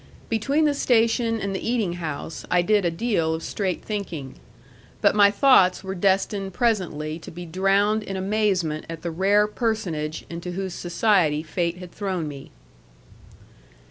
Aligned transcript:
Between 0.29 0.65
the 0.65 0.73
station 0.73 1.39
and 1.39 1.53
the 1.55 1.61
eating 1.63 1.93
house 1.93 2.43
I 2.49 2.63
did 2.63 2.85
a 2.85 2.89
deal 2.89 3.35
of 3.35 3.43
straight 3.43 3.85
thinking. 3.85 4.39
But 4.99 5.13
my 5.13 5.29
thoughts 5.29 5.83
were 5.83 5.93
destined 5.93 6.53
presently 6.55 7.19
to 7.19 7.29
be 7.29 7.45
drowned 7.45 8.01
in 8.01 8.17
amazement 8.17 8.87
at 8.89 9.03
the 9.03 9.11
rare 9.11 9.45
personage 9.45 10.25
into 10.27 10.53
whose 10.53 10.73
society 10.73 11.43
fate 11.43 11.77
had 11.77 11.91
thrown 11.91 12.27
me. 12.27 12.49